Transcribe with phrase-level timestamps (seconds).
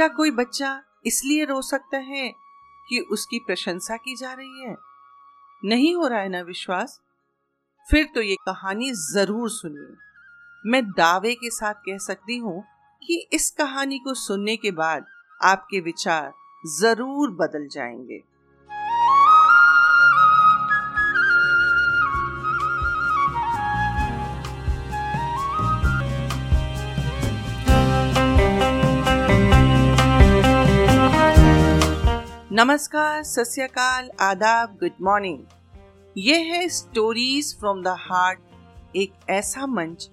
[0.00, 2.34] क्या कोई बच्चा इसलिए रो सकता है
[2.88, 4.76] कि उसकी प्रशंसा की जा रही है?
[5.64, 7.00] नहीं हो रहा है ना विश्वास?
[7.90, 9.96] फिर तो ये कहानी ज़रूर सुनिए।
[10.70, 12.64] मैं दावे के साथ कह सकती हूँ
[13.06, 15.06] कि इस कहानी को सुनने के बाद
[15.42, 16.32] आपके विचार
[16.66, 18.22] ज़रूर बदल जाएँगे।
[32.52, 35.38] नमस्कार, सस्यकाल, आदाब गुड मॉर्निंग
[36.16, 38.38] ये है स्टोरीज फ्रॉम द हार्ट
[38.96, 40.10] एक ऐसा मंच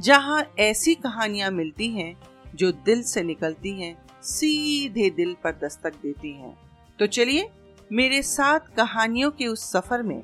[0.00, 2.16] जहाँ ऐसी कहानियाँ मिलती हैं
[2.54, 6.56] जो दिल से निकलती हैं, सीधे दिल पर दस्तक देती हैं।
[6.98, 7.50] तो चलिए,
[7.92, 10.22] मेरे साथ कहानियों के उस सफ़र में,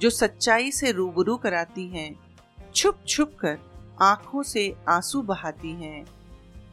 [0.00, 2.20] जो सच्चाई से रूबरू कराती हैं,
[2.74, 3.58] छुप छुप कर
[4.02, 6.04] आँखों से आँसू बहाती हैं,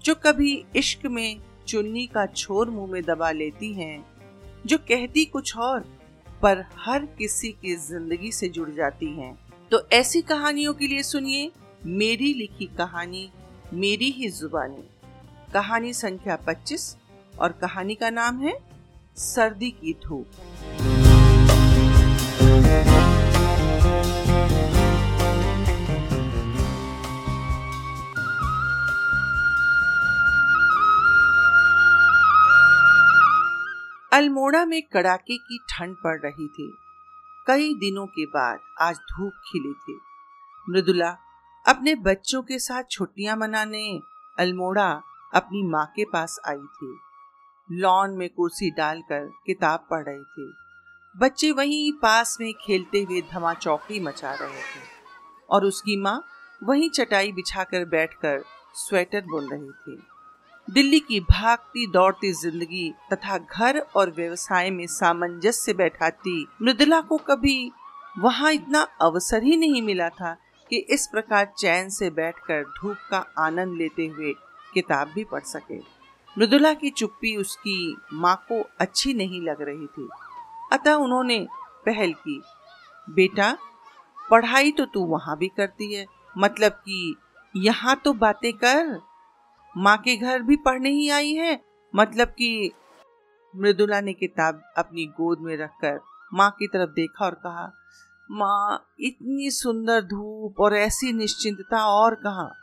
[0.03, 4.05] जो कभी इश्क में चुन्नी का छोर मुँह में दबा लेती हैं,
[4.65, 5.79] जो कहती कुछ और,
[6.41, 9.37] पर हर किसी की ज़िंदगी से जुड़ जाती हैं।
[9.71, 11.51] तो ऐसी कहानियों के लिए सुनिए
[11.85, 13.29] मेरी लिखी कहानी,
[13.73, 14.83] मेरी ही जुबानी।
[15.53, 16.95] कहानी संख्या 25
[17.39, 18.57] और कहानी का नाम है
[19.17, 20.96] सर्दी की धूप।
[34.17, 36.77] अल्मोड़ा में कड़ाके की ठंड पड़ रही थी।
[37.47, 39.99] कई दिनों के बाद आज धूप खिली थी।
[40.69, 41.17] मृदुला,
[41.67, 44.01] अपने बच्चों के साथ छुट्टियाँ मनाने,
[44.39, 45.01] अल्मोड़ा
[45.33, 46.99] अपनी माँ के पास आई थी।
[47.71, 50.53] लॉन में कुर्सी डालकर किताब पढ़ रहे थे।
[51.17, 54.85] बच्चे वहीं पास में खेलते हुए धमा चौकी मचा रहे थे
[55.49, 56.27] और उसकी माँ
[56.63, 60.07] वहीं चटाई बिछाकर बैठकर स्वेटर बुन रही थी।
[60.67, 67.71] दिल्ली की भागती दौड़ती ज़िंदगी तथा घर और व्यवसाय में सामंजस्य बैठाती मृदुला को कभी
[68.19, 70.33] वहाँ इतना अवसर ही नहीं मिला था
[70.71, 74.33] कि इस प्रकार चैन से बैठकर धूप का आनंद लेते हुए
[74.73, 75.79] किताब भी पढ़ सके।
[76.37, 80.07] मृदुला की चुप्पी उसकी माँ को अच्छी नहीं लग रही थी।
[80.73, 81.45] अतः उन्होंने
[81.85, 82.41] पहल की,
[83.07, 83.57] बेटा,
[84.31, 86.05] पढ़ाई तो तू वहाँ भी करती है
[86.37, 87.15] मतलब कि
[87.55, 88.99] यहाँ तो बातें कर
[89.77, 91.61] माँ के घर भी पढ़ने ही आई है।
[91.95, 92.71] मतलब कि
[93.55, 95.99] मृदुला ने किताब अपनी गोद में रखकर
[96.33, 97.73] माँ की तरफ़ देखा और कहा,
[98.31, 102.55] माँ, इतनी सुंदर धूप और ऐसी निश्चिंतता और कहा?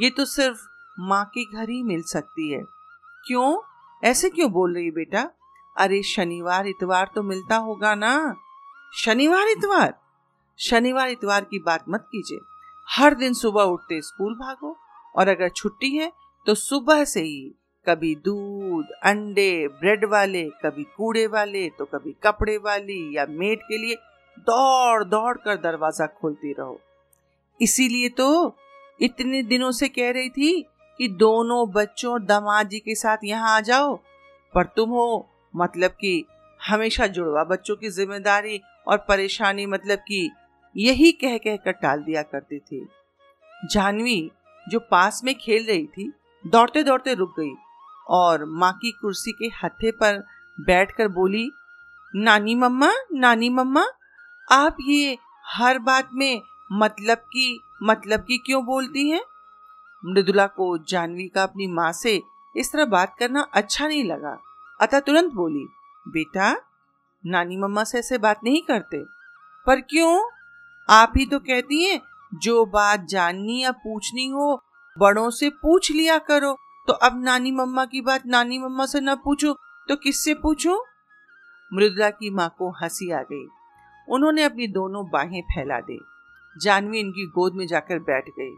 [0.00, 0.58] ये तो सिर्फ़
[1.00, 2.62] माँ के घर ही मिल सकती है।
[3.26, 3.60] क्यों?
[4.04, 5.30] ऐसे क्यों बोल रही बेटा?
[5.76, 8.34] अरे, शनिवार इतवार तो मिलता होगा ना।
[8.96, 10.00] शनिवार इतवार?
[10.58, 12.38] शनिवार इतवार की बात मत कीजिए।
[12.90, 14.76] हर दिन सुबह उठते स्कूल भागो
[15.16, 17.54] और अगर छुट्टी है तो सुबह से ही
[17.86, 23.78] कभी दूध, अंडे, ब्रेड वाले, कभी कूड़े वाले तो कभी कपड़े वाली या मेड के
[23.78, 23.94] लिए
[24.40, 26.80] दौड़ दौड़ कर दरवाज़ा खोलती रहो।
[27.60, 28.56] इसीलिए तो
[29.00, 30.60] इतने दिनों से कह रही थी
[31.00, 33.94] कि दोनों बच्चों दामाद जी के साथ यहाँ आ जाओ,
[34.54, 36.24] पर तुम हो मतलब कि
[36.60, 40.30] हमेशा जुड़वा बच्चों की ज़िम्मेदारी और परेशानी मतलब कि
[40.76, 42.86] यही कह कह कर टाल दिया करती थी।
[43.72, 44.30] जानवी
[44.66, 46.12] जो पास में खेल रही थी
[46.46, 47.54] दौड़ते दौड़ते रुक गई
[48.08, 50.26] और माँ की कुर्सी के हथे पर
[50.60, 51.50] बैठकर बोली,
[52.16, 53.86] नानी मम्मा नानी मम्मा,
[54.52, 59.20] आप ये हर बात में मतलब की मतलब की क्यों बोलती हैं?
[60.04, 62.22] मृदुला को जानवी का अपनी माँ से
[62.56, 64.38] इस तरह बात करना अच्छा नहीं लगा।
[64.80, 65.66] अतः तुरंत बोली,
[66.08, 66.62] बेटा,
[67.26, 69.04] नानी मम्मा से ऐसे बात नहीं करते।
[69.66, 70.30] पर क्यों?
[70.90, 72.00] आप ही तो कहती हैं,
[72.34, 74.62] जो बात जाननी या पूछनी हो
[74.98, 79.14] बड़ों से पूछ लिया करो। तो अब नानी मम्मा की बात नानी मम्मा से न
[79.14, 79.52] पूछो
[79.88, 80.86] तो किससे पूछो?
[81.74, 83.46] मृदुला की माँ को हँसी आ गई।
[84.08, 86.00] उन्होंने अपनी दोनों बाहें फैला दी।
[86.62, 88.56] जानवी इनकी गोद में जाकर बैठ गई।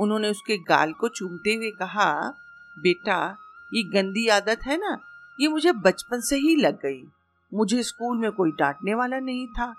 [0.00, 2.34] उन्होंने उसके गाल को चूमते हुए कहा,
[2.78, 3.36] बेटा,
[3.74, 4.98] ये गंदी आदत है ना,
[5.40, 7.10] ये मुझे बचपन से ही लग गई।
[7.54, 9.74] मुझे स्कूल में कोई डांटने वाला नहीं था।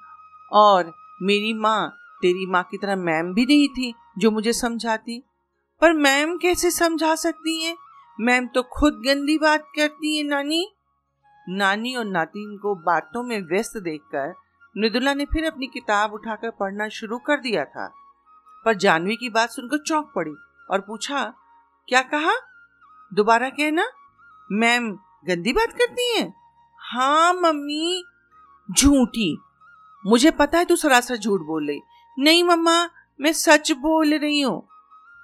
[0.52, 1.90] और मेरी माँ,
[2.22, 5.24] तेरी माँ की तरह मैम भी नहीं थी जो मुझे समझाती।
[5.82, 7.78] पर मैम कैसे समझा सकती हैं?
[8.20, 10.68] मैम तो खुद गंदी बात करती है, नानी।
[11.50, 14.34] नानी और नातिन को बातों में व्यस्त देखकर
[14.78, 17.94] मृदुला ने फिर अपनी किताब उठाकर पढ़ना शुरू कर दिया था।
[18.66, 20.36] पर जानवी की बात सुनकर चौंक पड़ी
[20.72, 21.34] और पूछा,
[21.88, 22.34] क्या कहा?
[23.14, 23.88] दोबारा कहना?
[24.52, 24.92] मैम
[25.28, 26.34] गंदी बात करती हैं?
[26.80, 28.04] हाँ मम्मी।
[28.72, 29.38] झूठी।
[30.06, 31.82] मुझे पता है तू सरासर झूठ बोल रही।
[32.20, 32.90] नहीं, मम्मा,
[33.22, 34.68] मैं सच बोल रही हूँ।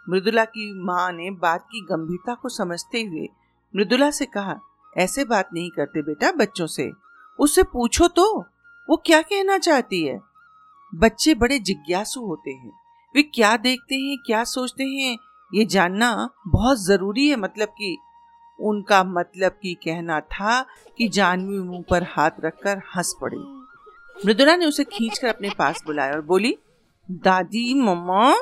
[0.08, 3.28] मृदुला की माँ ने बात की गंभीरता को समझते हुए
[3.74, 4.60] मृदुला से कहा,
[4.94, 6.90] ऐसे बात नहीं करते बेटा बच्चों से।
[7.40, 8.26] उससे पूछो तो
[8.88, 10.20] वो क्या कहना चाहती है?
[10.94, 12.72] बच्चे बड़े जिज्ञासु होते हैं।
[13.16, 15.18] वे क्या देखते हैं, क्या सोचते हैं,
[15.52, 17.98] ये जानना बहुत ज़रूरी है मतलब कि
[18.60, 20.62] उनका मतलब की कहना था
[20.98, 23.38] कि जानवी मुँह पर हाथ रखकर हंस पड़ी।
[24.26, 26.58] मृदुला ने उसे खींचकर अपने पास बुलाया और बोली
[27.12, 28.36] दादी, मम्मा,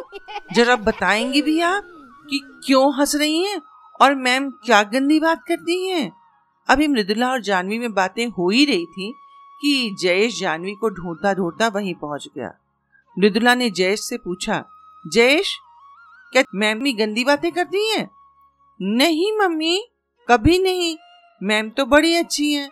[0.54, 1.84] जरा बताएँगी भी आप
[2.30, 3.62] कि क्यों हंस रही हैं?
[4.02, 6.14] और मैम क्या गंदी बात करती हैं?
[6.68, 9.14] अभी मृदुला और जानवी में बातें हो ही रही थी
[9.62, 12.54] कि जयेश जानवी को ढूंढता ढूंढता वहीं पहुँच गया।
[13.20, 14.66] मृदुला ने जयेश से पूछा,
[15.08, 15.58] जयेश,
[16.32, 18.10] क्या मैम भी गंदी बातें करती हैं?
[18.82, 19.88] नहीं, मम्मी,
[20.28, 20.98] कभी नहीं।
[21.44, 22.70] मैम तो बड़ी अच्छी हैं।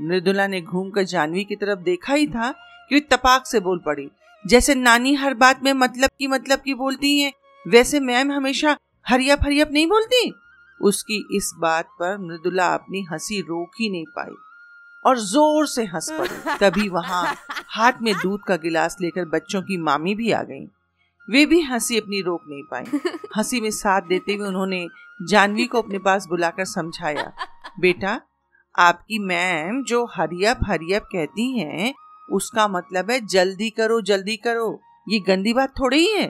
[0.00, 2.52] मृदुला ने घूमकर जानवी की तरफ़ देखा ही था
[2.88, 4.10] कि वे तपाक से बोल पड़ी।
[4.46, 7.32] जैसे नानी हर बात में मतलब की मतलब की बोलती हैं
[7.66, 8.76] वैसे मैम हमेशा
[9.08, 10.32] हरियप हरियप नहीं बोलती।
[10.80, 14.34] उसकी इस बात पर मृदुला अपनी हँसी रोक ही नहीं पाई
[15.06, 17.34] और ज़ोर से हंस पड़ी। तभी वहाँ
[17.66, 20.66] हाथ में दूध का गिलास लेकर बच्चों की मामी भी आ गई।
[21.30, 24.86] वे भी हँसी अपनी रोक नहीं पाई। हँसी में साथ देते हुए उन्होंने
[25.22, 27.32] जानवी को अपने पास बुलाकर समझाया
[27.80, 28.20] बेटा
[28.78, 31.94] आपकी मैम जो हरियप हरियप कहती हैं
[32.30, 36.22] उसका मतलब है, जल्दी करो जल्दी करो। ये गंदी बात थोड़ी ही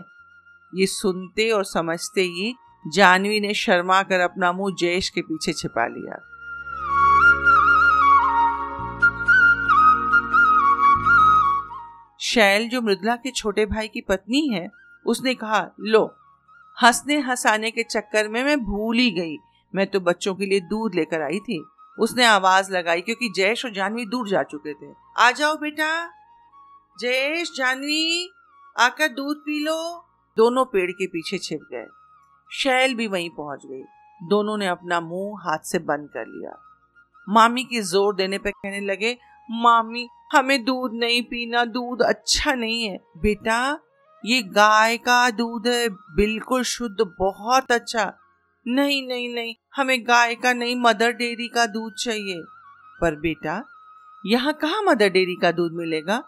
[0.74, 2.54] ये सुनते और समझते ही
[2.94, 6.30] जानवी ने शर्मा कर अपना मुँह जयेश के पीछे छिपा लिया।
[12.20, 14.70] शैल, जो मृदुला के छोटे भाई की पत्नी है,
[15.06, 16.14] उसने कहा, लो
[16.82, 19.36] हंसने हंसाने के चक्कर में मैं भूल ही गई।
[19.74, 21.64] मैं तो बच्चों के लिए दूध लेकर आई थी।
[21.98, 26.10] उसने आवाज़ लगाई, क्योंकि जयेश और जानवी दूर जा चुके थे। आ जाओ बेटा।
[27.00, 28.30] जयेश, जानवी,
[28.78, 30.04] आकर दूध पी लो।
[30.36, 31.86] दोनों पेड़ के पीछे छिप गए।
[32.52, 33.82] शैल भी वहीं पहुँच गई।
[34.28, 36.58] दोनों ने अपना मुँह हाथ से बंद कर लिया।
[37.28, 39.18] मामी की ज़ोर देने पर कहने लगे,
[39.50, 43.78] मामी, हमें दूध नहीं पीना, दूध अच्छा नहीं है। बेटा,
[44.24, 48.12] ये गाय का दूध है, बिल्कुल शुद्ध, बहुत अच्छा।
[48.66, 52.42] नहीं नहीं नहीं हमें गाय का नहीं, मदर डेयरी का दूध चाहिए।
[53.00, 53.64] पर बेटा,
[54.26, 56.24] यहाँ कहा मदर डेयरी का दूध मिलेगा?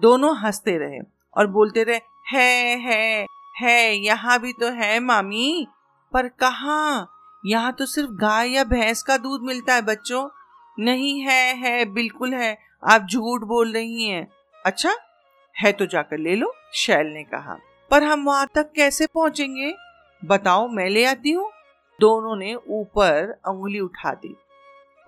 [0.00, 1.00] दोनों हँसते रहे
[1.36, 3.26] और बोलते रहे, है है
[3.56, 5.66] है, यहाँ भी तो है मामी।
[6.12, 7.06] पर कहा?
[7.46, 10.28] यहाँ तो सिर्फ़ गाय या भैंस का दूध मिलता है बच्चों।
[10.78, 12.58] नहीं है है, बिल्कुल है।
[12.90, 14.28] आप झूठ बोल रही हैं।
[14.66, 14.94] अच्छा
[15.58, 17.58] है तो जाकर ले लो, शैल ने कहा।
[17.90, 19.74] पर हम वहाँ तक कैसे पहुँचेंगे?
[20.24, 21.50] बताओ, मैं ले आती हूँ।
[21.98, 24.34] दोनों ने ऊपर उंगली उठा दी।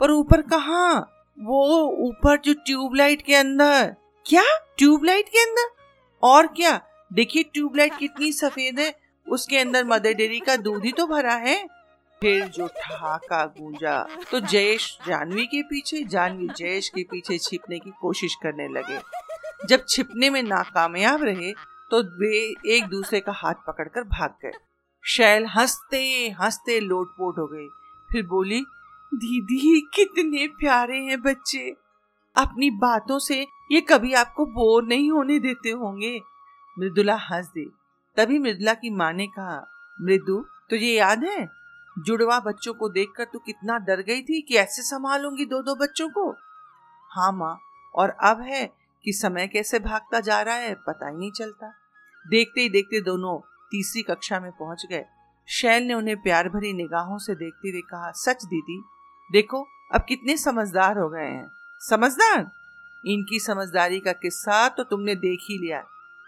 [0.01, 0.93] पर ऊपर कहा?
[1.39, 3.95] वो ऊपर जो ट्यूबलाइट के अंदर।
[4.27, 4.43] क्या?
[4.79, 5.71] ट्यूबलाइट के अंदर?
[6.23, 6.81] और क्या?
[7.11, 8.93] देखिए ट्यूबलाइट कितनी सफ़ेद है।
[9.27, 11.57] उसके अंदर मदर डेरी का दूध ही तो भरा है।
[12.23, 13.99] फिर जो ठहाका गूंजा
[14.31, 18.99] तो जयेश जानवी के पीछे, जानवी जयेश के पीछे छिपने की कोशिश करने लगे।
[19.67, 21.53] जब छिपने में नाकामयाब रहे
[21.91, 22.39] तो वे
[22.75, 24.53] एक दूसरे का हाथ पकड़कर भाग गए।
[25.09, 27.69] शैल हँसते हँसते लोटपोट हो गई।
[28.13, 28.61] फिर बोली,
[29.15, 31.77] दीदी, कितने प्यारे हैं बच्चे।
[32.37, 36.21] अपनी बातों से ये कभी आपको बोर नहीं होने देते होंगे।
[36.79, 37.73] मृदुला हंस दी।
[38.17, 39.67] तभी मृदुला की माँ ने कहा,
[40.01, 41.49] मृदु, तुझे याद है?
[41.99, 46.09] जुड़वा बच्चों को देखकर तू कितना डर गई थी कि ऐसे संभालूँगी दो दो बच्चों
[46.09, 46.31] को?
[47.11, 47.61] हाँ माँ,
[47.95, 48.73] और अब है
[49.05, 51.75] कि समय कैसे भागता जा रहा है पता ही नहीं चलता।
[52.29, 55.05] देखते ही देखते दोनों तीसरी कक्षा में पहुँच गए।
[55.49, 58.83] शैल ने उन्हें प्यार भरी निगाहों से देखते हुए कहा, सच दीदी,
[59.31, 61.47] देखो, अब कितने समझदार हो गए हैं।
[61.81, 62.51] समझदार?
[63.07, 65.85] इनकी समझदारी का किस्सा तो तुमने देख ही लिया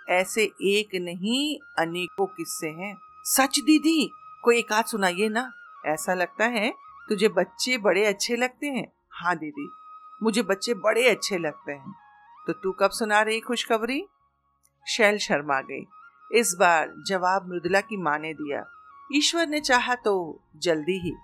[0.09, 4.11] ऐसे एक नहीं, अनेकों किस्से हैं। सच दीदी,
[4.45, 5.51] कोई एक आध सुनाइए ना।
[5.87, 6.73] ऐसा लगता है
[7.09, 9.69] तुझे बच्चे बड़े अच्छे लगते हैं। हाँ दीदी,
[10.23, 11.95] मुझे बच्चे बड़े अच्छे लगते हैं।
[12.47, 14.03] तो तू कब सुना रही खुशखबरी?
[14.87, 15.87] शैल शर्मा गई।
[16.31, 18.65] इस बार जवाब मृदुला की माँ ने दिया।
[19.11, 20.15] ईश्वर ने चाहा तो
[20.57, 21.15] जल्दी ही।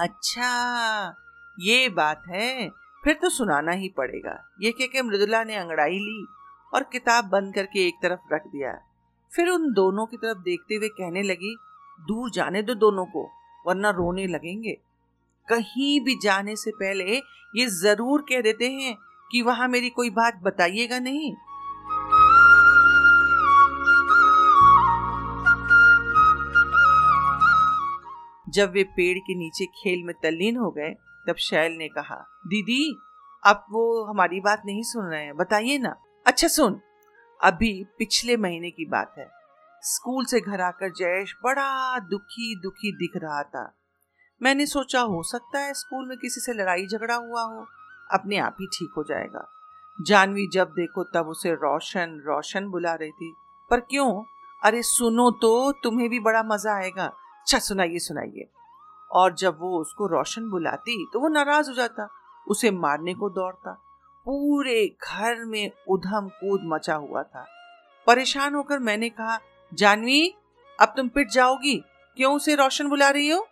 [0.00, 1.14] अच्छा
[1.58, 2.68] ये बात है,
[3.04, 6.26] फिर तो सुनाना ही पड़ेगा। ये कह के मृदुला ने अंगड़ाई ली
[6.72, 8.72] और किताब बंद करके एक तरफ़ रख दिया।
[9.32, 11.56] फिर उन दोनों की तरफ़ देखते हुए कहने लगी,
[11.98, 13.28] दूर जाने दो दोनों को,
[13.66, 14.76] वरना रोने लगेंगे।
[15.48, 17.16] कहीं भी जाने से पहले
[17.54, 18.96] ये ज़रूर कह देते हैं
[19.30, 21.34] कि वहाँ मेरी कोई बात बताइएगा नहीं।
[28.52, 30.90] जब वे पेड़ के नीचे खेल में तल्लीन हो गए,
[31.28, 32.16] तब शैल ने कहा,
[32.46, 32.98] दीदी,
[33.46, 36.80] अब वो हमारी बात नहीं सुन रहे हैं, बताइए ना। अच्छा सुन,
[37.40, 39.30] अभी पिछले महीने की बात है।
[39.82, 43.78] स्कूल से घर आकर जयेश बड़ा दुखी दुखी दिख रहा था।
[44.42, 47.66] मैंने सोचा, हो सकता है स्कूल में किसी से लड़ाई झगड़ा हुआ हो।
[48.12, 49.48] अपने आप ही ठीक हो जाएगा।
[50.00, 53.34] जानवी जब देखो, तब उसे रोशन रोशन बुला रही थी।
[53.70, 54.24] पर क्यों?
[54.64, 58.46] अरे सुनो तो तुम्हें भी बड़ा मज़ा आएगा। अच्छा सुनाइए सुनाइए।
[59.10, 62.08] और जब वो उसको रोशन बुलाती तो वो नाराज़ हो जाता,
[62.46, 63.72] उसे मारने को दौड़ता।
[64.26, 67.44] पूरे घर में उधम कूद मचा हुआ था।
[68.06, 69.38] परेशान होकर मैंने कहा,
[69.72, 70.34] जानवी,
[70.78, 71.76] अब तुम पिट जाओगी?
[72.16, 73.46] क्यों उसे रोशन बुला रही हो?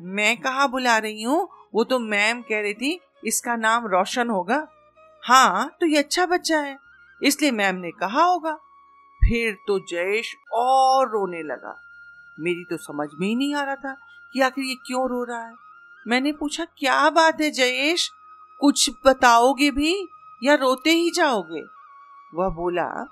[0.00, 1.48] मैं कहा बुला रही हूँ?
[1.74, 4.66] वो तो मैम कह रही थी, इसका नाम रोशन होगा।
[5.22, 6.76] हाँ तो ये अच्छा बच्चा है,
[7.22, 8.54] इसलिए मैम ने कहा होगा।
[9.20, 11.82] फिर तो जयेश और रोने लगा।
[12.40, 13.96] मेरी तो समझ में ही नहीं आ रहा था
[14.32, 15.54] कि आखिर ये क्यों रो रहा है।
[16.08, 18.10] मैंने पूछा, क्या बात है जयेश?
[18.60, 20.08] कुछ बताओगे भी
[20.42, 21.62] या रोते ही जाओगे?
[22.34, 23.02] वह बोला,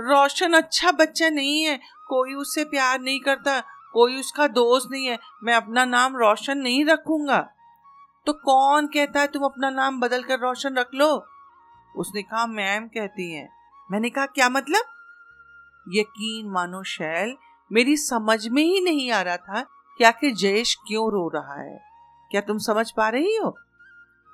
[0.00, 3.60] रोशन अच्छा बच्चा नहीं है, कोई उससे प्यार नहीं करता,
[3.92, 7.40] कोई उसका दोस्त नहीं है, मैं अपना नाम रोशन नहीं रखूँगा।
[8.26, 11.26] तो कौन कहता है तुम अपना नाम बदल कर रोशन रख लो?
[11.96, 13.48] उसने कहा, मैम कहती हैं।
[13.90, 14.82] मैंने कहा, क्या मतलब?
[15.88, 17.36] यकीन मानो शैल
[17.72, 19.62] मेरी समझ में ही नहीं आ रहा था
[19.98, 21.80] कि आखिर जयेश क्यों रो रहा है।
[22.30, 23.58] क्या तुम समझ पा रही हो?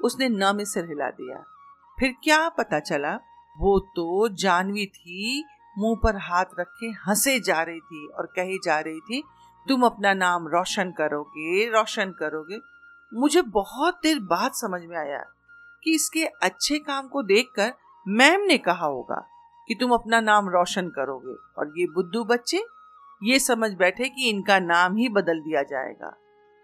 [0.05, 1.45] उसने न में सिर हिला दिया।
[1.99, 3.15] फिर क्या पता चला?
[3.59, 5.45] वो तो जानवी थी,
[5.79, 9.23] मुँह पर हाथ रखे हंसे जा रही थी और कहे जा रही थी,
[9.69, 12.59] तुम अपना नाम रोशन करोगे रोशन करोगे।
[13.15, 15.25] मुझे बहुत देर बाद समझ में आया
[15.85, 17.73] कि इसके अच्छे काम को देखकर
[18.09, 19.29] मैम ने कहा होगा
[19.69, 22.65] कि तुम अपना नाम रोशन करोगे। और ये बुद्धू बच्चे
[23.23, 26.19] ये समझ बैठे कि इनका नाम ही बदल दिया जाएगा।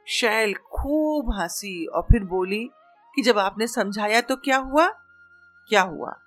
[0.09, 2.71] शैल खूब हँसी और फिर बोली
[3.15, 4.89] कि जब आपने समझाया तो क्या हुआ?
[5.69, 6.21] क्या हुआ?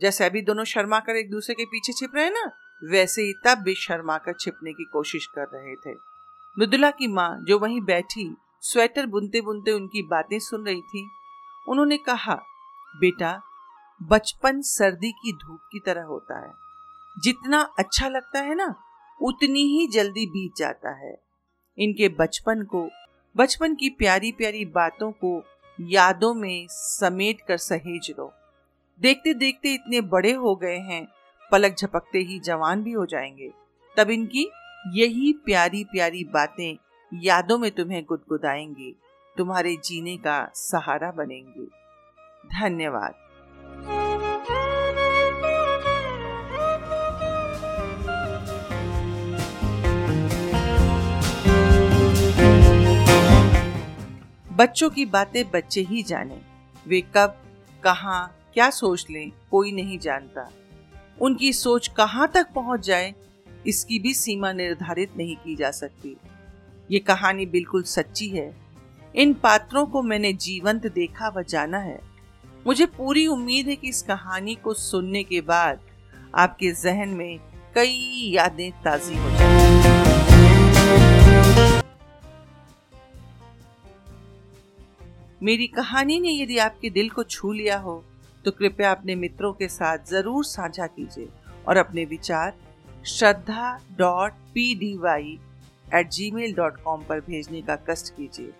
[0.00, 2.52] जैसे अभी दोनों शर्मा कर एक दूसरे के पीछे छिप रहे ना,
[2.84, 5.98] वैसे ही तब भी शर्मा कर छिपने की कोशिश कर रहे थे।
[6.58, 11.10] मृदुला की माँ जो वहीं बैठी, स्वेटर बुनते बुनते उनकी बातें सुन रही थी,
[11.68, 12.34] उन्होंने कहा,
[12.96, 13.42] बेटा,
[14.02, 16.54] बचपन सर्दी की धूप की तरह होता है।
[17.18, 18.83] जितना अच्छा लगता है ना
[19.22, 21.22] उतनी ही जल्दी बीत जाता है।
[21.78, 22.90] इनके बचपन को,
[23.36, 25.44] बचपन की प्यारी प्यारी बातों को
[25.80, 28.32] यादों में समेट कर सहेज लो।
[29.00, 31.08] देखते देखते इतने बड़े हो गए हैं,
[31.52, 33.52] पलक झपकते ही जवान भी हो जाएँगे।
[33.96, 34.50] तब इनकी
[34.86, 36.78] यही प्यारी प्यारी बातें
[37.14, 38.96] यादों में तुम्हें गुदगुदाएँगी,
[39.36, 41.66] तुम्हारे जीने का सहारा बनेंगे।
[42.60, 43.23] धन्यवाद।
[54.56, 56.40] बच्चों की बातें बच्चे ही जाने।
[56.86, 57.42] वे कब,
[57.84, 60.52] कहा, क्या सोच लें, कोई नहीं जानता।
[61.20, 63.14] उनकी सोच कहाँ तक पहुँच जाए,
[63.66, 66.16] इसकी भी सीमा निर्धारित नहीं की जा सकती।
[66.90, 68.56] ये कहानी बिल्कुल सच्ची है।
[69.16, 72.00] इन पात्रों को मैंने जीवंत देखा व जाना है।
[72.66, 75.80] मुझे पूरी उम्मीद है कि इस कहानी को सुनने के बाद
[76.34, 77.38] आपके जहन में
[77.74, 80.03] कई यादें ताजी हो जाएँगी।
[85.44, 88.02] मेरी कहानी ने यदि आपके दिल को छू लिया हो
[88.44, 91.28] तो कृपया अपने मित्रों के साथ ज़रूर साझा कीजिए
[91.68, 92.52] और अपने विचार
[93.06, 95.38] Shraddha dot P D Y
[95.94, 98.52] at gmail dot com पर भेजने का कष्ट कीजिए।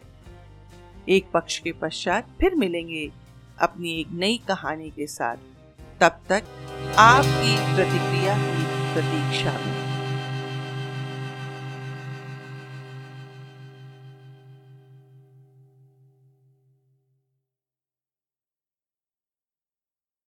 [1.08, 3.10] एक पक्ष के पश्चात फिर मिलेंगे
[3.58, 5.36] अपनी एक नई कहानी के साथ।
[6.00, 6.52] तब तक
[6.98, 8.64] आपकी प्रतिक्रिया की
[8.94, 9.83] प्रतीक्षा में।